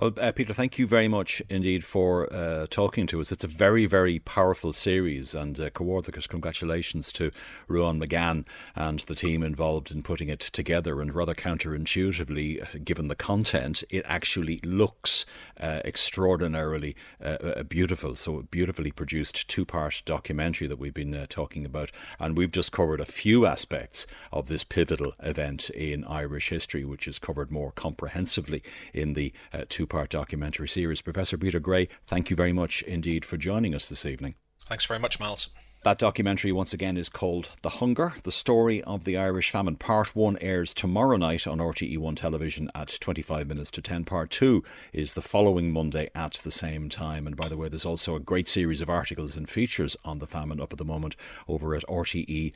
Well, 0.00 0.14
uh, 0.20 0.30
Peter, 0.30 0.54
thank 0.54 0.78
you 0.78 0.86
very 0.86 1.08
much 1.08 1.42
indeed 1.48 1.84
for 1.84 2.32
uh, 2.32 2.68
talking 2.70 3.08
to 3.08 3.20
us. 3.20 3.32
It's 3.32 3.42
a 3.42 3.48
very, 3.48 3.84
very 3.86 4.20
powerful 4.20 4.72
series, 4.72 5.34
and 5.34 5.58
uh, 5.58 5.70
congratulations 5.70 7.10
to 7.14 7.32
Ruan 7.66 7.98
Magan 7.98 8.46
and 8.76 9.00
the 9.00 9.16
team 9.16 9.42
involved 9.42 9.90
in 9.90 10.04
putting 10.04 10.28
it 10.28 10.38
together. 10.38 11.00
And 11.00 11.12
rather 11.12 11.34
counterintuitively, 11.34 12.62
uh, 12.62 12.78
given 12.84 13.08
the 13.08 13.16
content, 13.16 13.82
it 13.90 14.04
actually 14.06 14.60
looks 14.62 15.26
uh, 15.58 15.80
extraordinarily 15.84 16.94
uh, 17.20 17.38
uh, 17.42 17.62
beautiful. 17.64 18.14
So, 18.14 18.42
beautifully 18.52 18.92
produced 18.92 19.48
two 19.48 19.64
part 19.64 20.02
documentary 20.04 20.68
that 20.68 20.78
we've 20.78 20.94
been 20.94 21.26
talking 21.28 21.66
about. 21.66 21.90
And 22.20 22.36
we've 22.36 22.52
just 22.52 22.70
covered 22.70 23.00
a 23.00 23.04
few 23.04 23.46
aspects 23.46 24.06
of 24.32 24.46
this 24.46 24.62
pivotal 24.62 25.14
event 25.18 25.70
in 25.70 26.04
Irish 26.04 26.50
history, 26.50 26.84
which 26.84 27.08
is 27.08 27.18
covered 27.18 27.50
more 27.50 27.72
comprehensively 27.72 28.62
in 28.94 29.14
the 29.14 29.32
two 29.68 29.87
part 29.88 30.10
documentary 30.10 30.68
series. 30.68 31.00
Professor 31.00 31.36
Peter 31.36 31.60
Gray, 31.60 31.88
thank 32.06 32.30
you 32.30 32.36
very 32.36 32.52
much 32.52 32.82
indeed 32.82 33.24
for 33.24 33.36
joining 33.36 33.74
us 33.74 33.88
this 33.88 34.06
evening. 34.06 34.34
Thanks 34.66 34.84
very 34.84 35.00
much, 35.00 35.18
Myles. 35.18 35.48
That 35.84 35.98
documentary, 35.98 36.50
once 36.50 36.72
again, 36.72 36.96
is 36.96 37.08
called 37.08 37.50
The 37.62 37.68
Hunger, 37.68 38.14
the 38.24 38.32
story 38.32 38.82
of 38.82 39.04
the 39.04 39.16
Irish 39.16 39.50
famine. 39.50 39.76
Part 39.76 40.16
1 40.16 40.36
airs 40.40 40.74
tomorrow 40.74 41.16
night 41.16 41.46
on 41.46 41.58
RTE1 41.58 42.16
television 42.16 42.68
at 42.74 42.98
25 43.00 43.46
minutes 43.46 43.70
to 43.70 43.82
10. 43.82 44.04
Part 44.04 44.30
2 44.30 44.64
is 44.92 45.14
the 45.14 45.22
following 45.22 45.72
Monday 45.72 46.10
at 46.16 46.32
the 46.32 46.50
same 46.50 46.88
time. 46.88 47.28
And 47.28 47.36
by 47.36 47.48
the 47.48 47.56
way, 47.56 47.68
there's 47.68 47.86
also 47.86 48.16
a 48.16 48.20
great 48.20 48.48
series 48.48 48.80
of 48.80 48.90
articles 48.90 49.36
and 49.36 49.48
features 49.48 49.96
on 50.04 50.18
the 50.18 50.26
famine 50.26 50.60
up 50.60 50.72
at 50.72 50.78
the 50.78 50.84
moment 50.84 51.14
over 51.46 51.76
at 51.76 51.84
rte.ie 51.86 52.50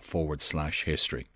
forward 0.00 0.40
slash 0.40 0.84
history. 0.84 1.26